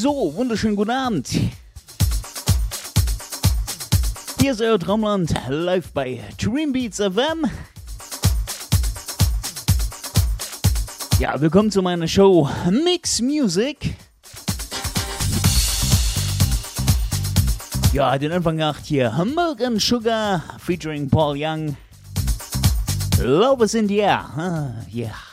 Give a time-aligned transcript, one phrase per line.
[0.00, 1.28] So, wunderschönen guten Abend.
[4.40, 7.50] Hier ist euer Traumland live bei Dream Beats FM.
[11.18, 13.96] Ja, willkommen zu meiner Show Mix Music.
[17.92, 21.76] Ja, den Anfang gemacht hier Milk and Sugar featuring Paul Young.
[23.20, 24.24] Love is in the air.
[24.36, 25.27] Ah, yeah.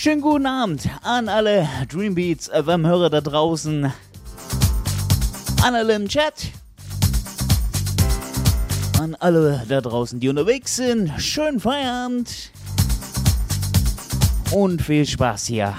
[0.00, 3.92] Schönen guten Abend an alle Dreambeats FM-Hörer da draußen,
[5.64, 6.52] an alle im Chat,
[9.00, 11.10] an alle da draußen, die unterwegs sind.
[11.20, 12.52] Schönen Feierabend
[14.52, 15.76] und viel Spaß hier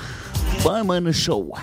[0.65, 1.55] bei meiner Show.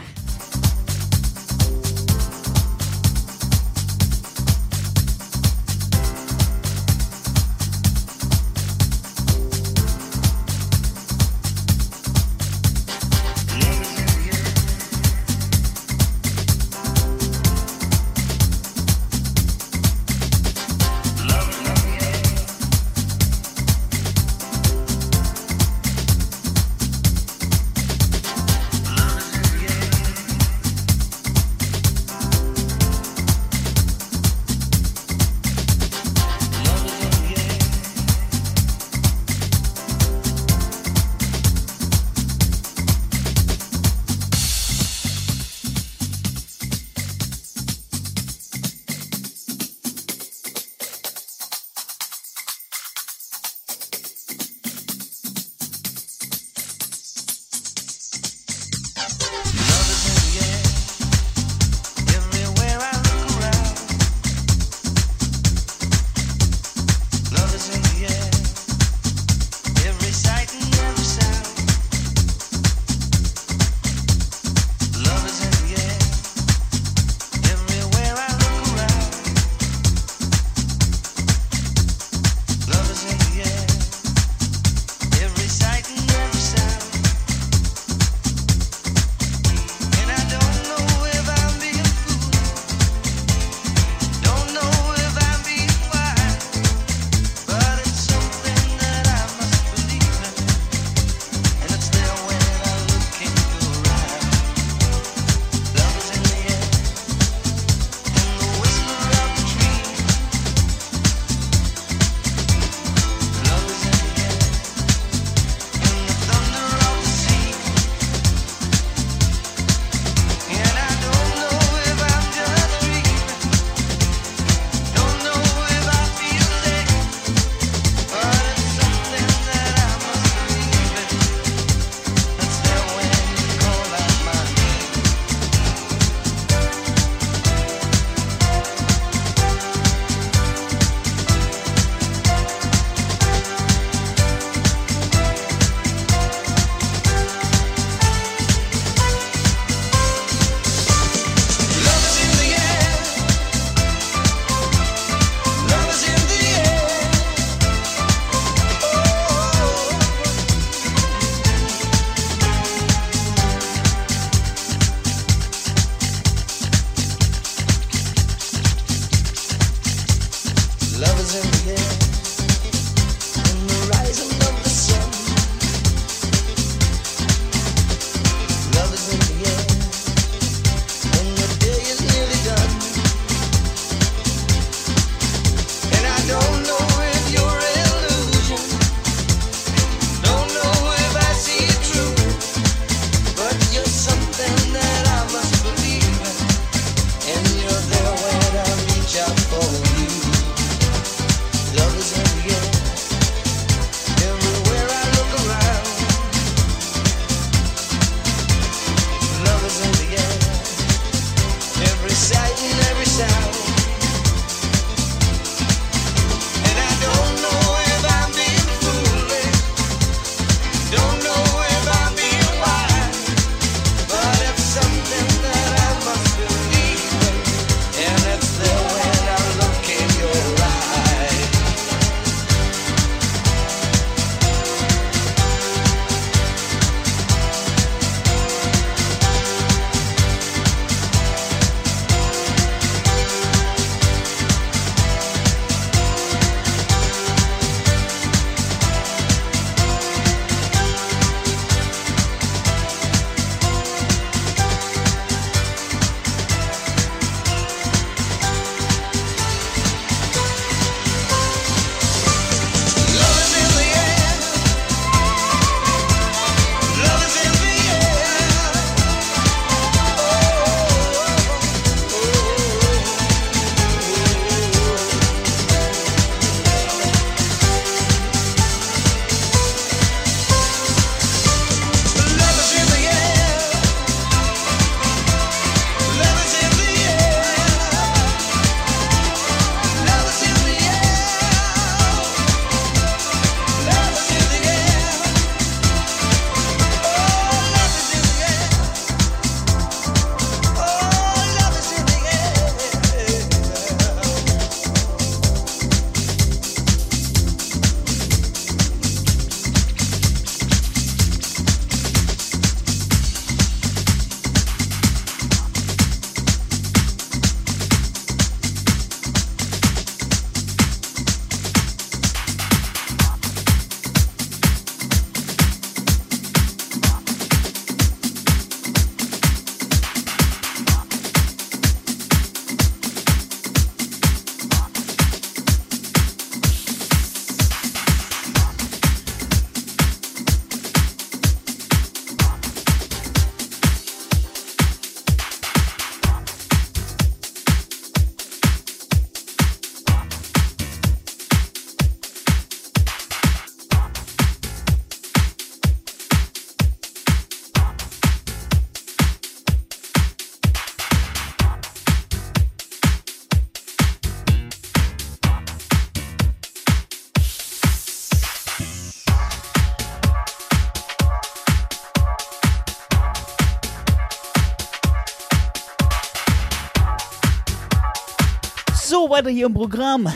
[379.09, 380.27] So, weiter hier im Programm.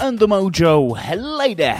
[0.00, 0.98] And the Mojo.
[1.14, 1.76] Later.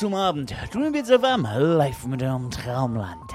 [0.00, 0.54] Zum Abend.
[0.72, 3.29] Dream Beats FM live mit dem Traumland.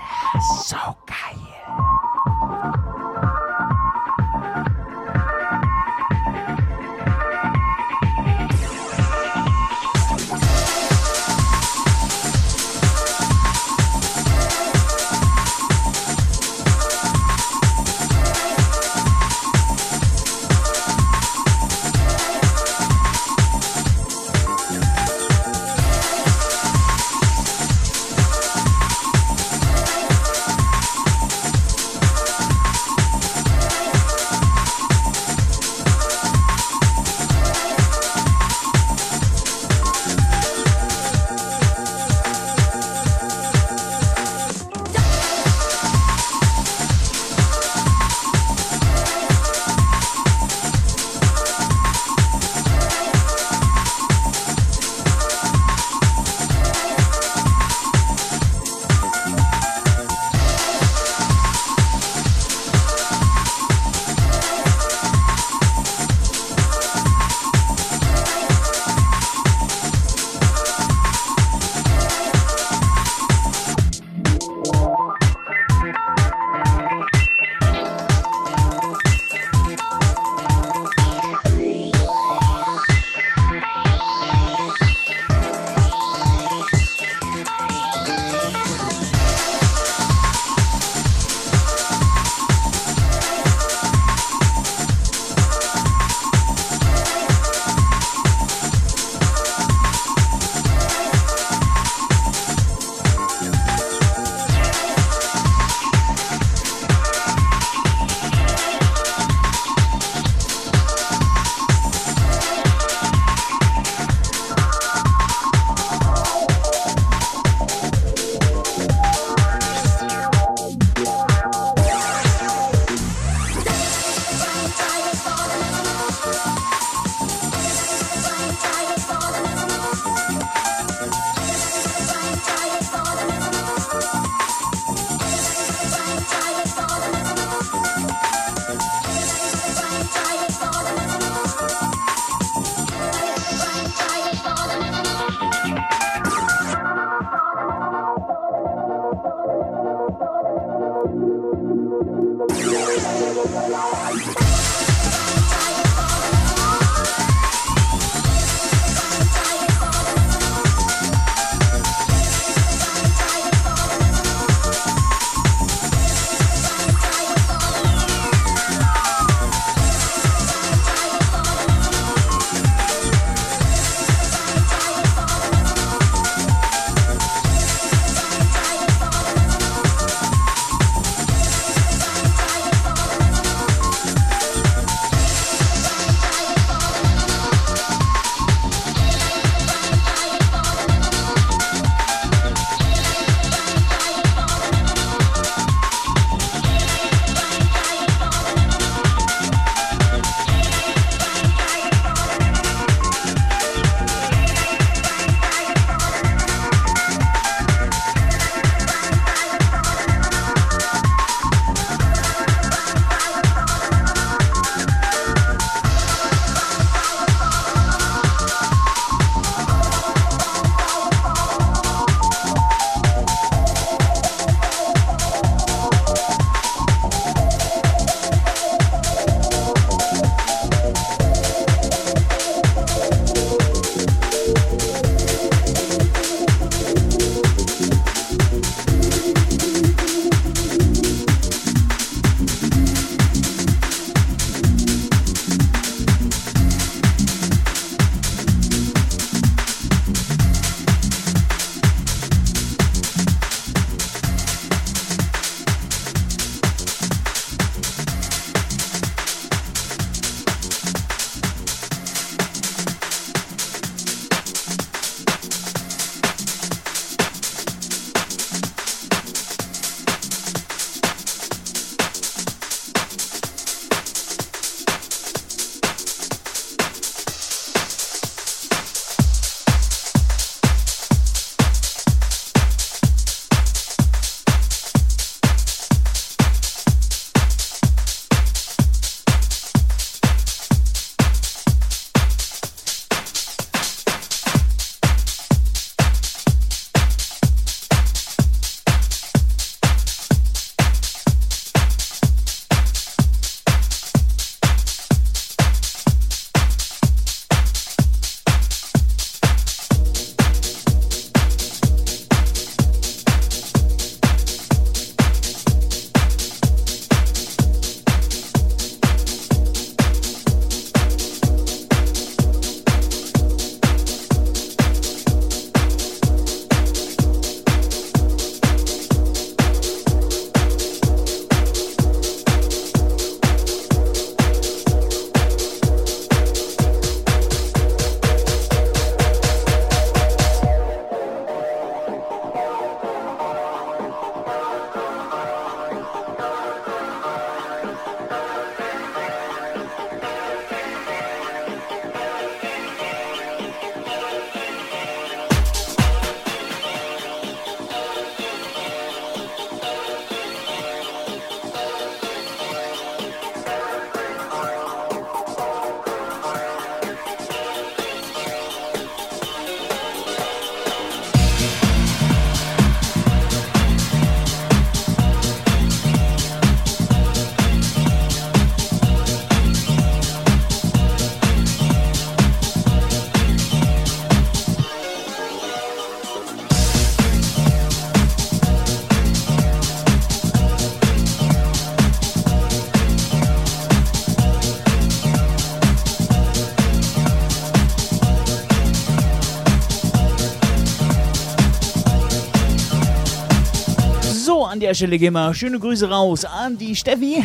[404.75, 407.41] An der Stelle gehen wir schöne Grüße raus an die Steffi.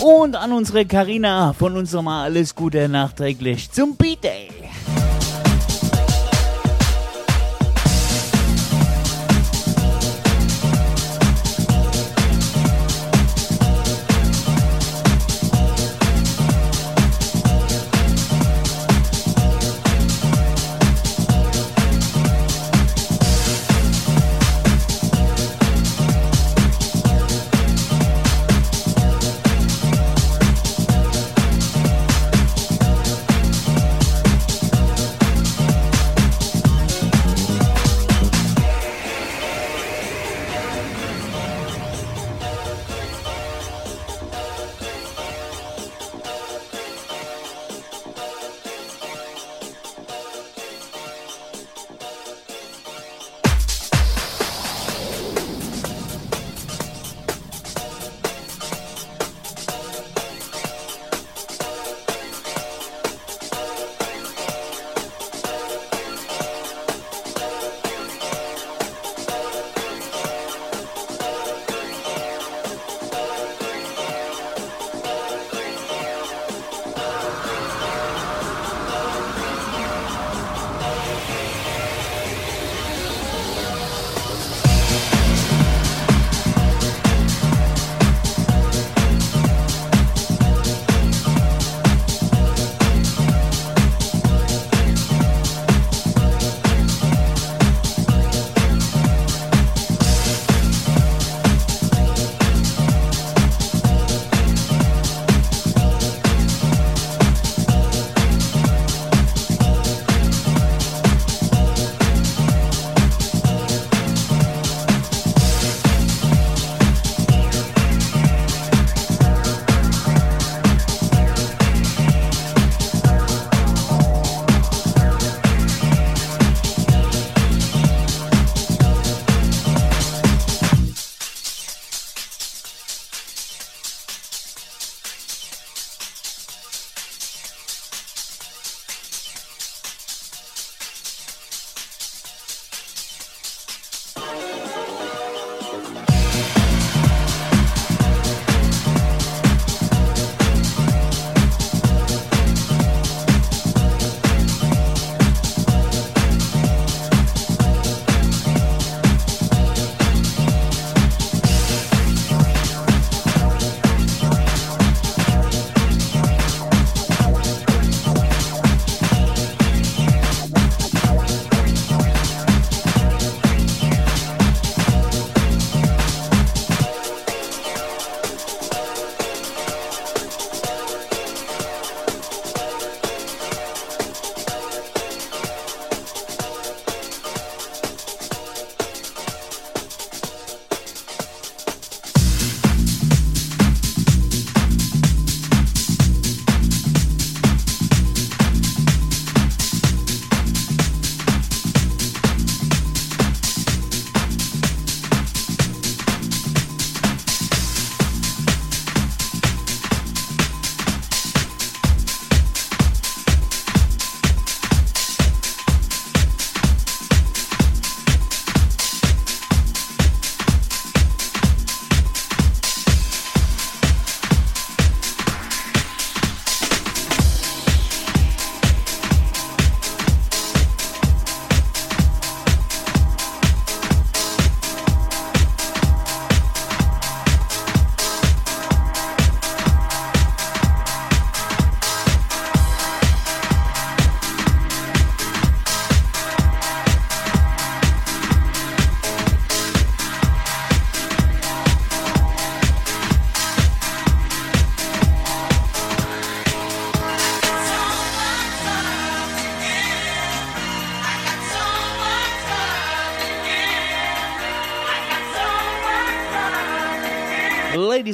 [0.00, 4.47] Und an unsere Karina von uns nochmal alles Gute nachträglich zum Beat Day.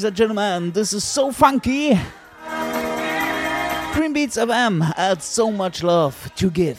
[0.04, 0.70] Ladies and gentlemen.
[0.72, 1.98] This is so funky.
[3.94, 6.78] Green Beats FM adds so much love to give.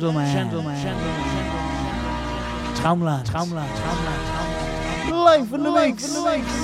[0.00, 0.74] Gentlemen, gentlemen,
[2.76, 6.61] Traumland, Traumland, Traumland, Traumland, live in the mix, live in the mix.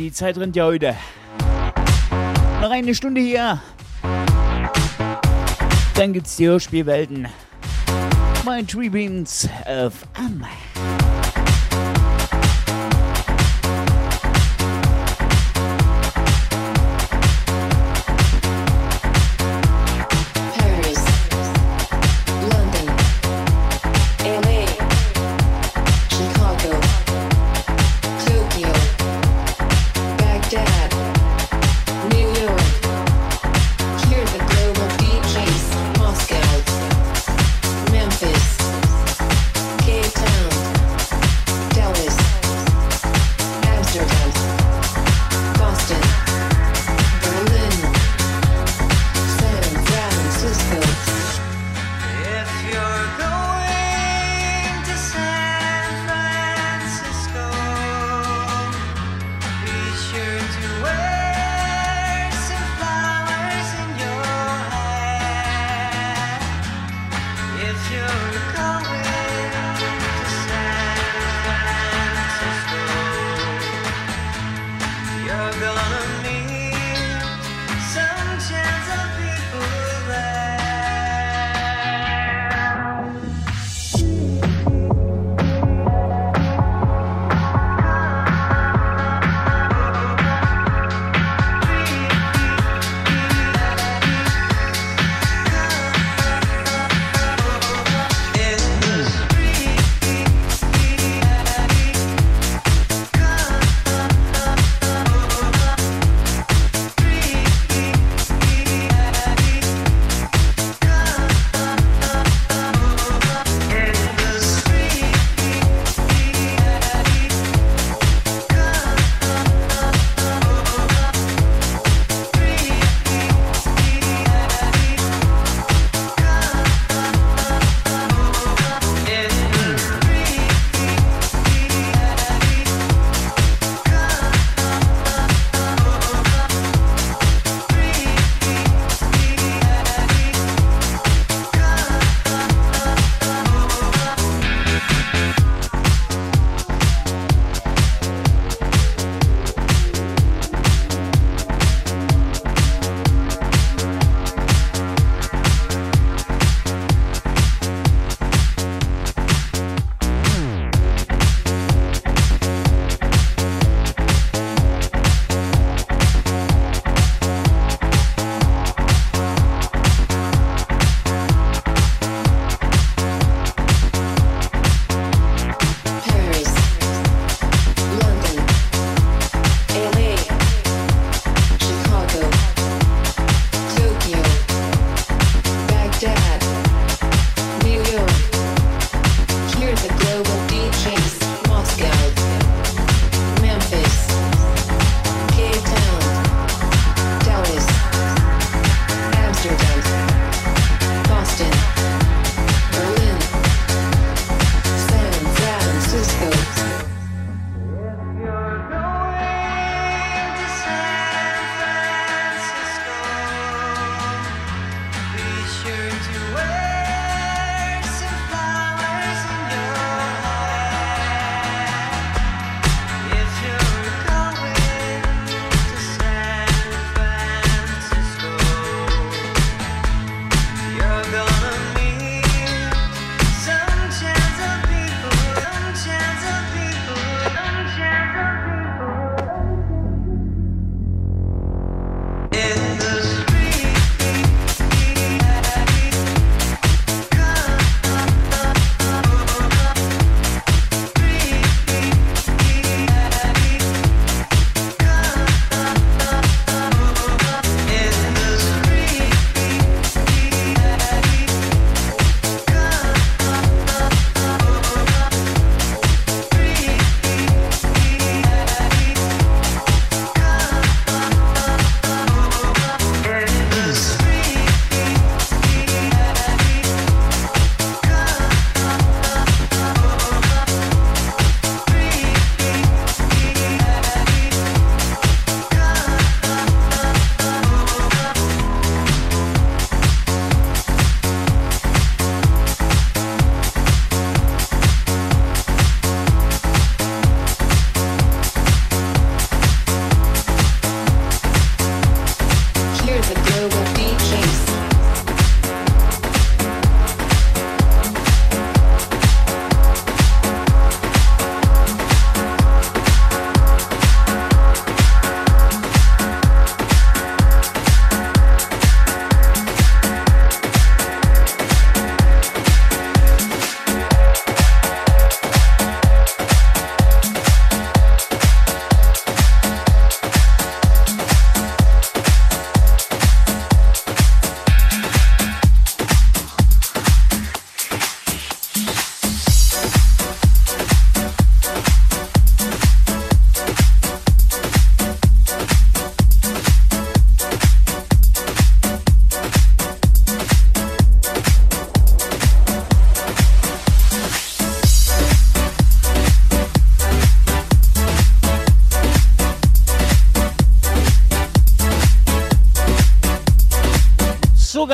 [0.00, 0.96] Die Zeit rennt ja heute.
[2.62, 3.60] Noch eine Stunde hier.
[5.94, 7.28] Dann gibt's die Hörspielwelten.
[8.46, 10.46] My Tribunes of Am.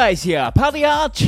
[0.07, 1.24] Guys here, Party Arch.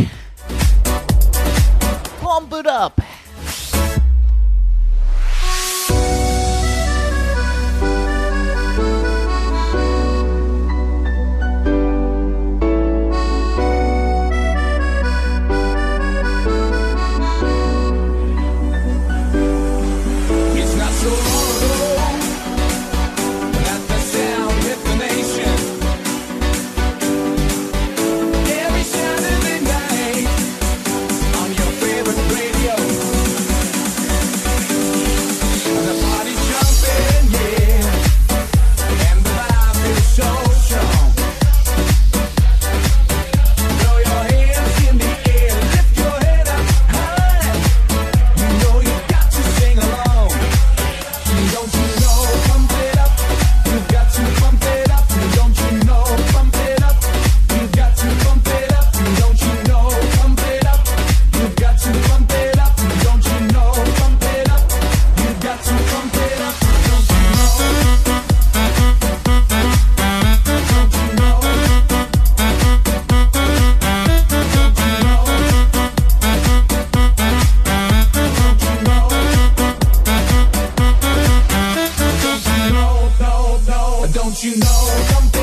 [84.29, 85.38] Don't you know?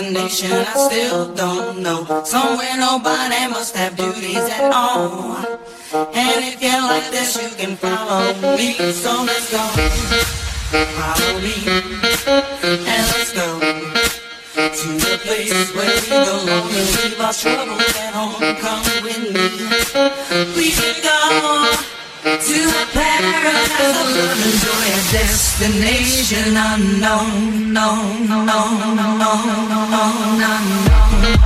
[0.00, 2.04] Destination I still don't know.
[2.24, 5.36] Somewhere nobody must have duties at all.
[5.92, 8.74] And if you like this, you can follow me.
[8.92, 9.60] So let's go.
[10.96, 11.54] Follow me.
[12.26, 13.60] And let's go
[14.54, 18.56] to the place where we belong and leave our troubles at home.
[18.60, 19.46] Come with me.
[20.56, 21.69] We can go
[22.22, 30.42] to a paradise of love and joy, a destination unknown, known, known, known, known, known,
[30.42, 31.40] unknown.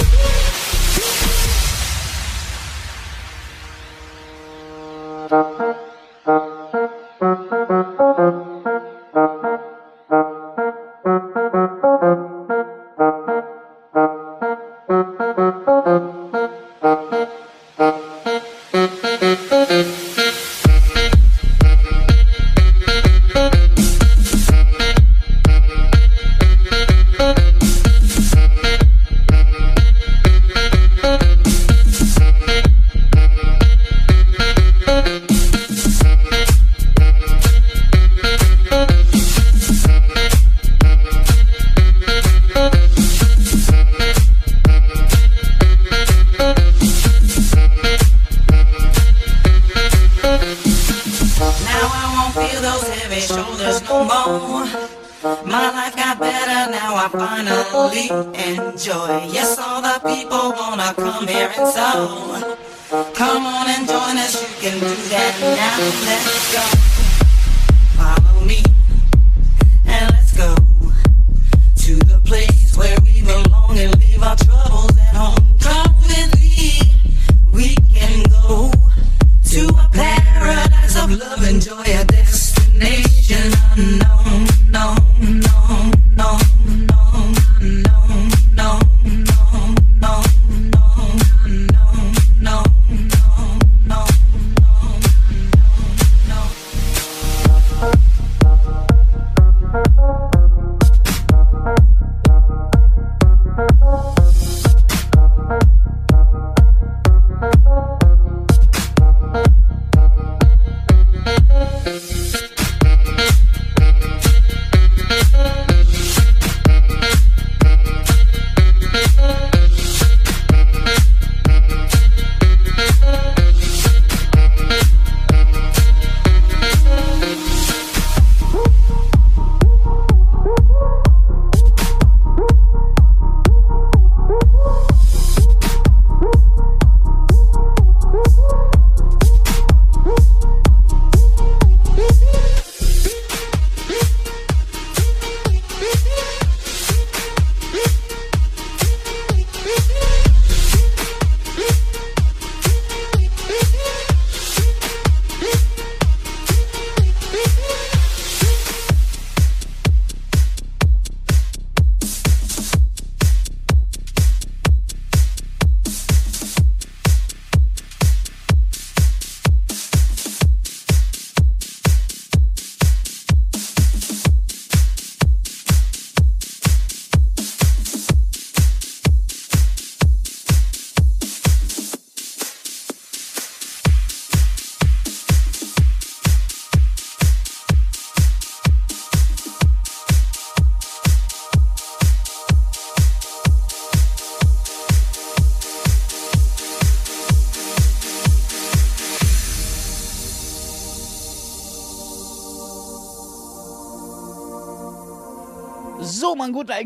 [0.00, 0.57] Thank you.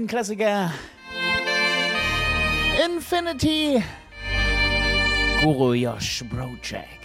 [0.02, 0.72] zweiten Klassiker.
[2.84, 3.82] Infinity.
[5.42, 7.01] Guru Yosh Project.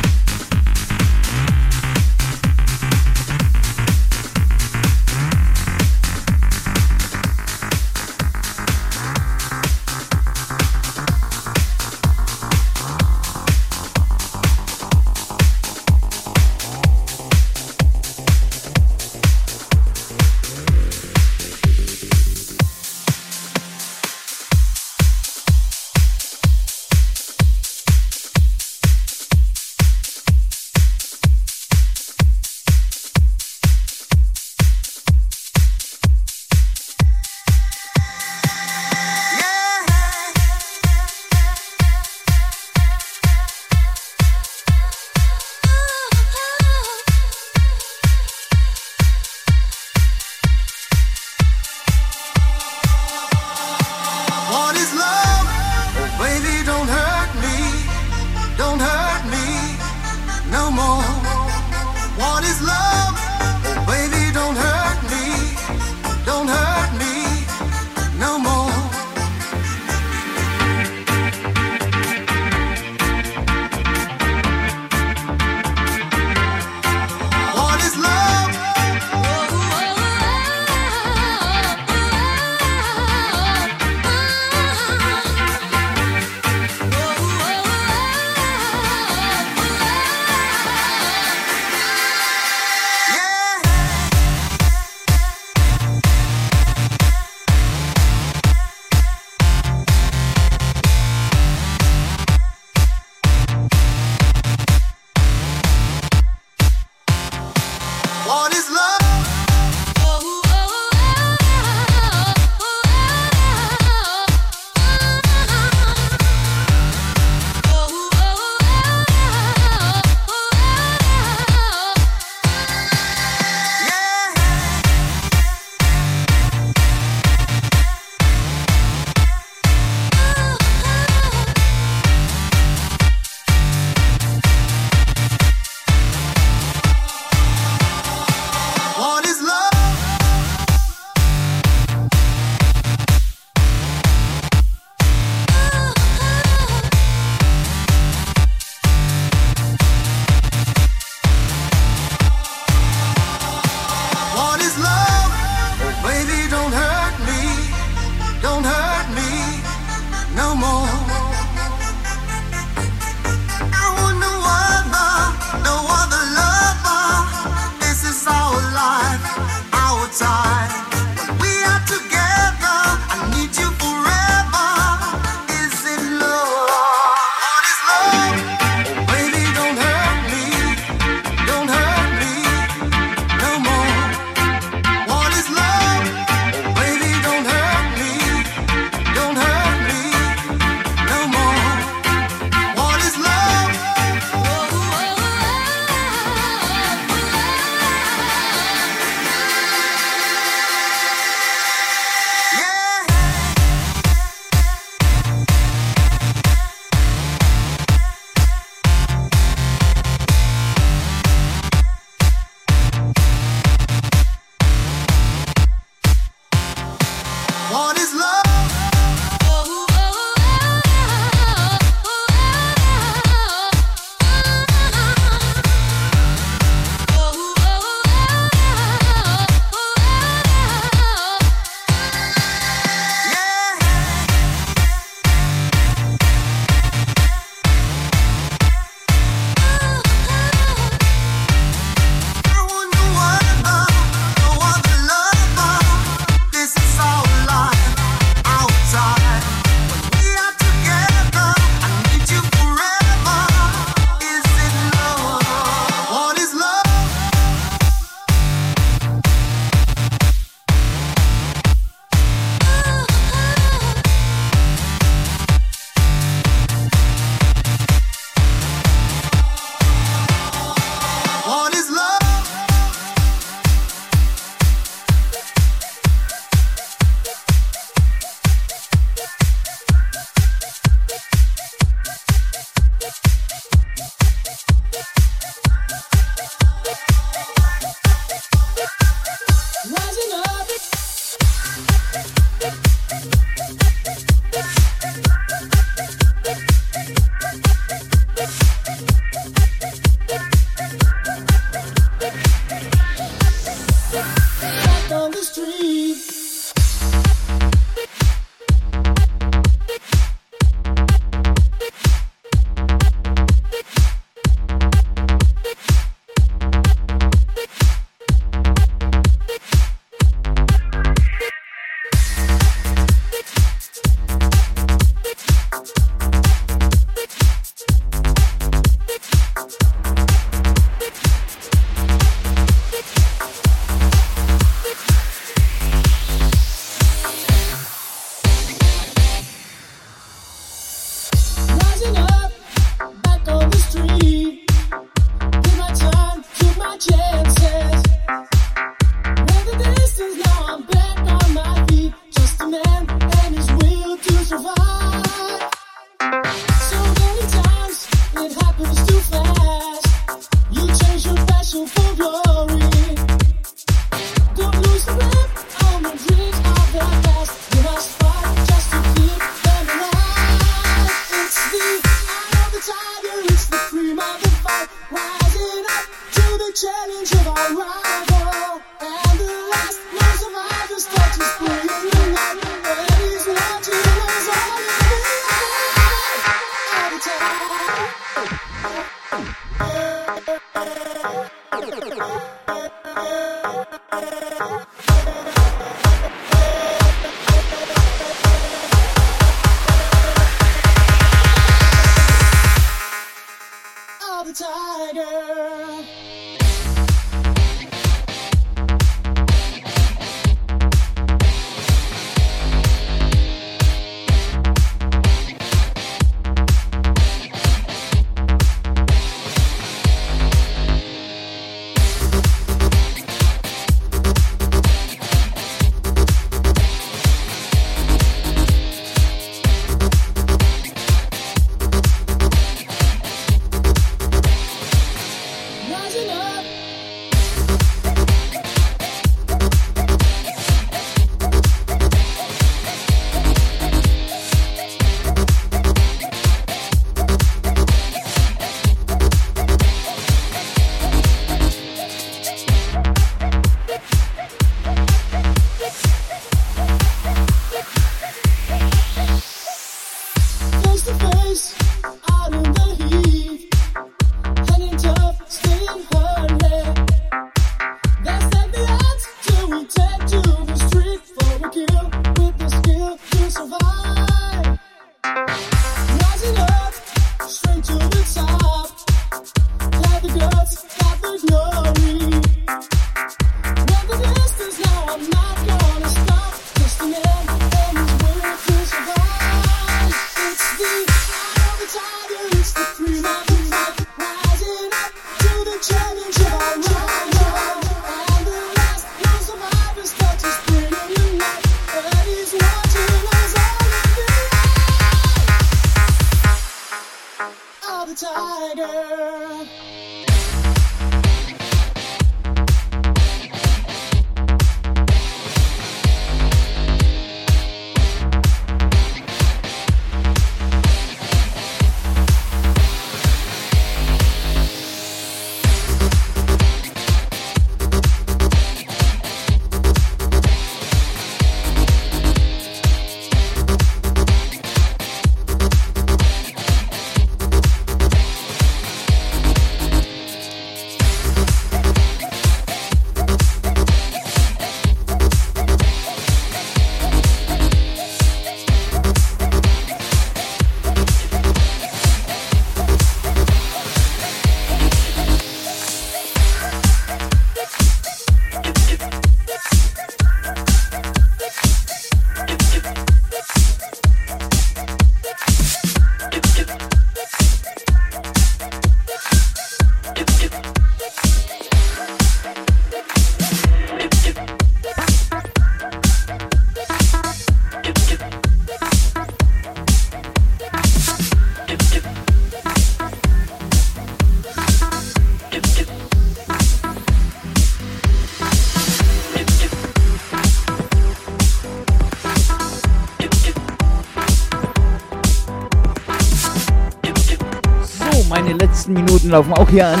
[599.28, 600.00] Minuten laufen auch hier an.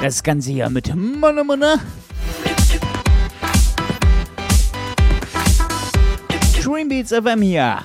[0.00, 1.76] Das Ganze hier mit Mana Mana.
[6.62, 7.78] Dreambeats FM hier.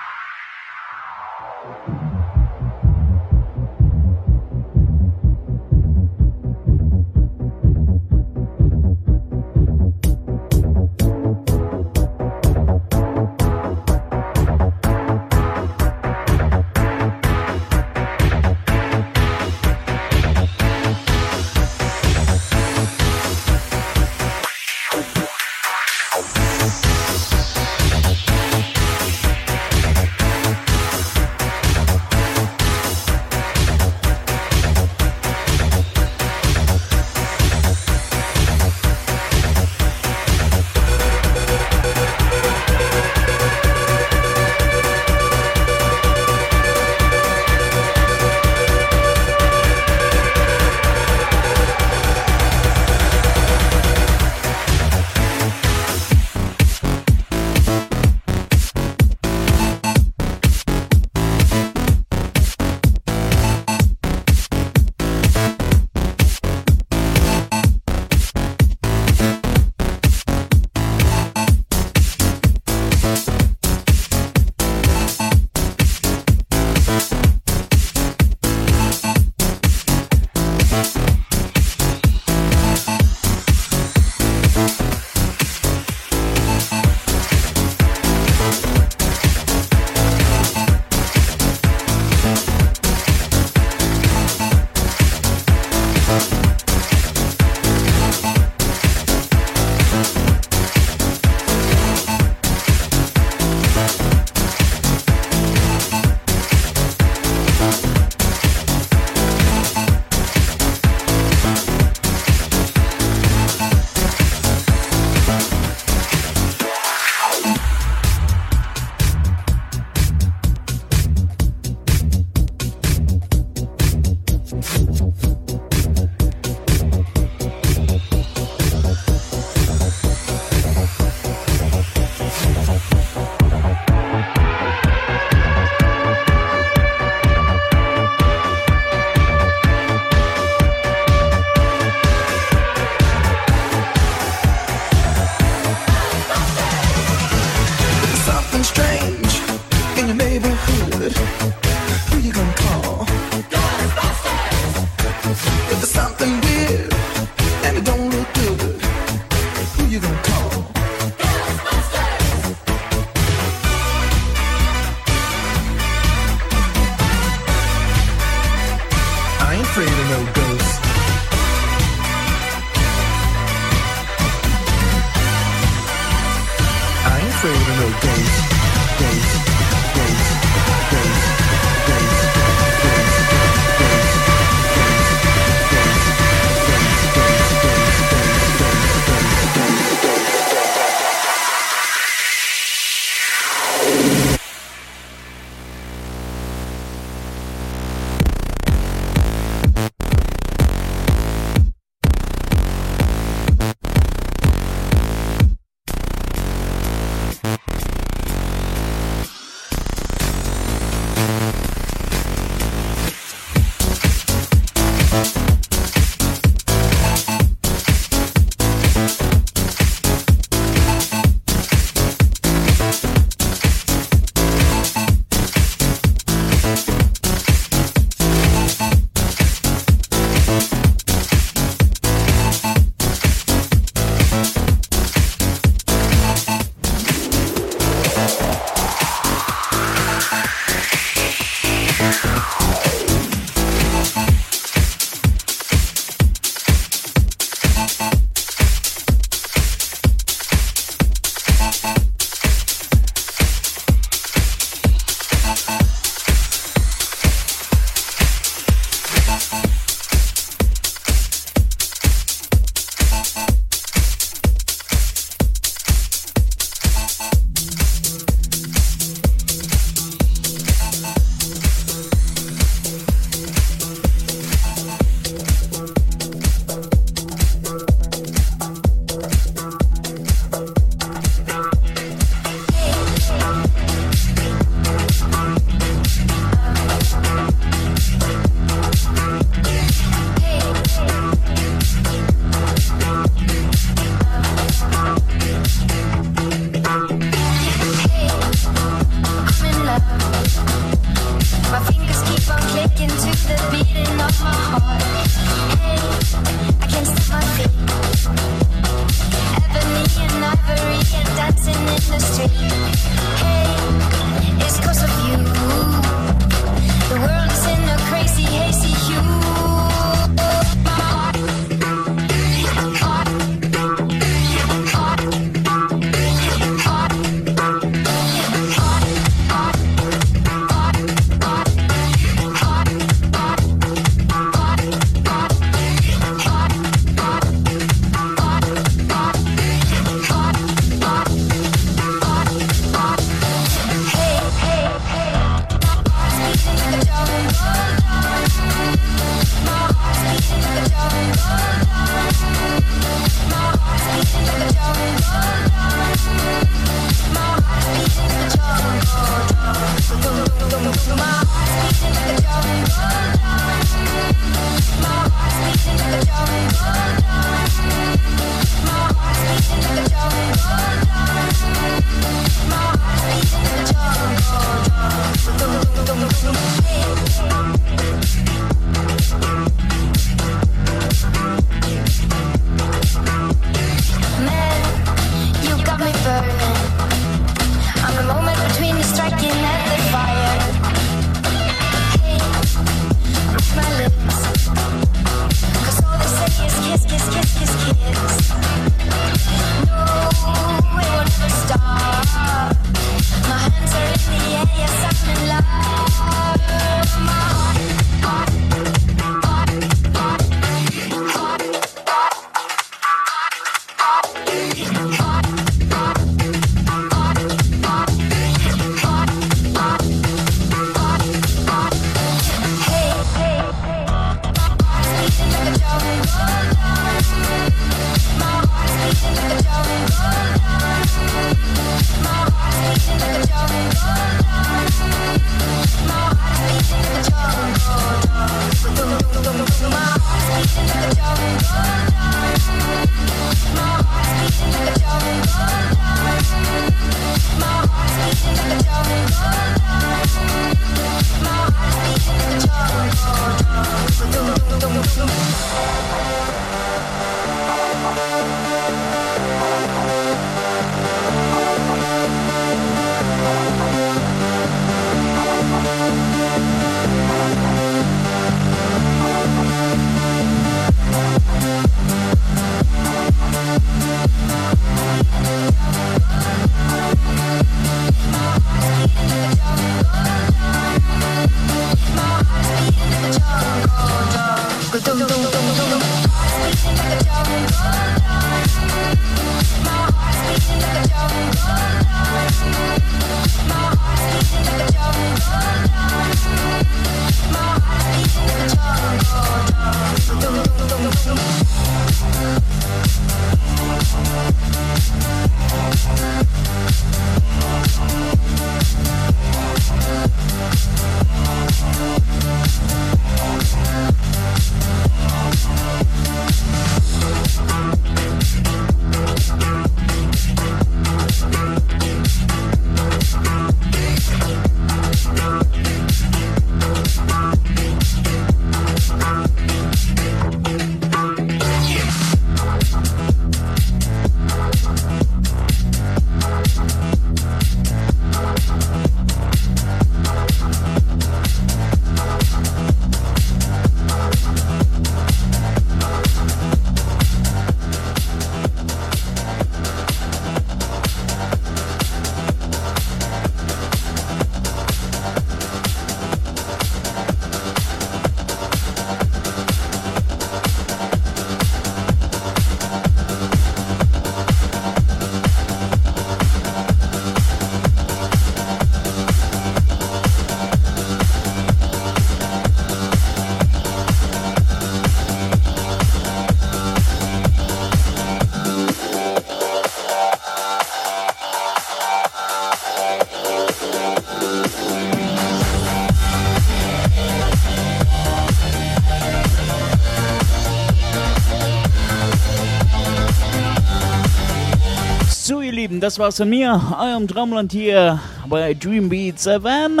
[596.10, 598.18] Das war's von mir, eurem Traumland hier
[598.48, 600.00] bei Dreambeats FM.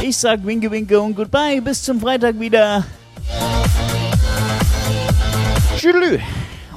[0.00, 2.84] Ich sag Winke Winke und Goodbye, bis zum Freitag wieder.
[5.76, 6.20] Tschüss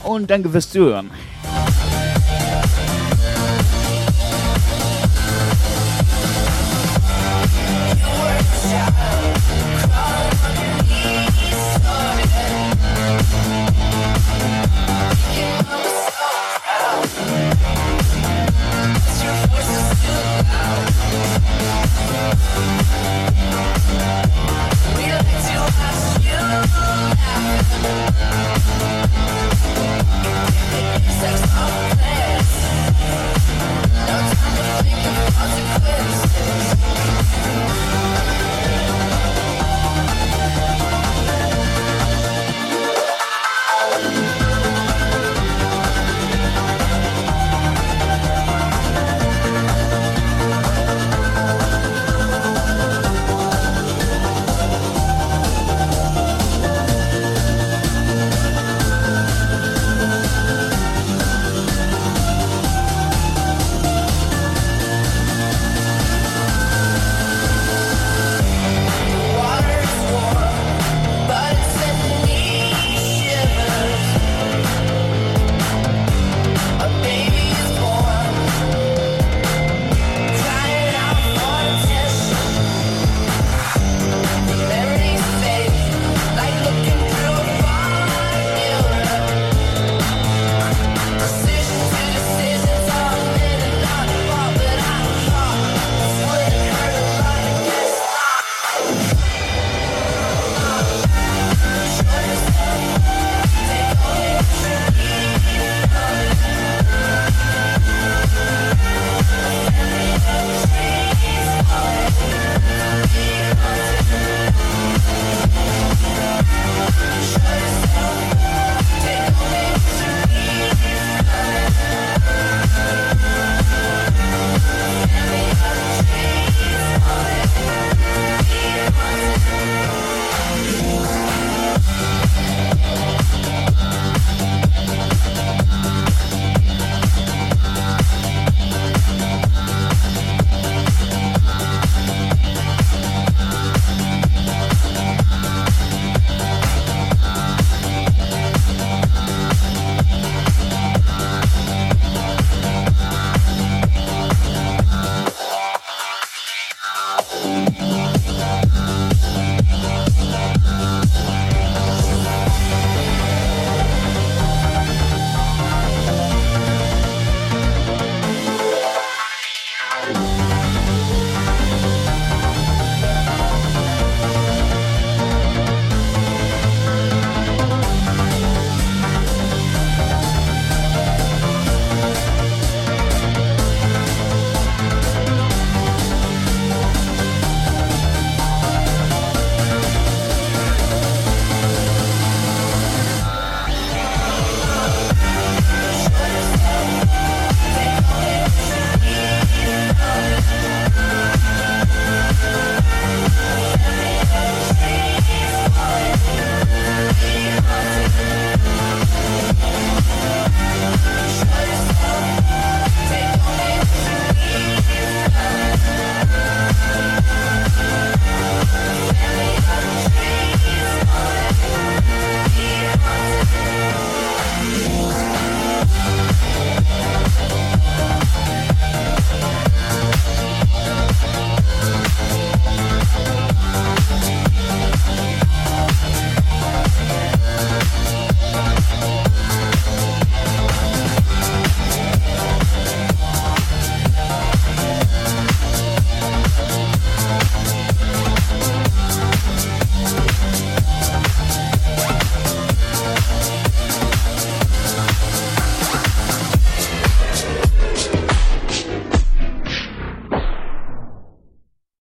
[0.04, 1.12] und danke fürs Zuhören.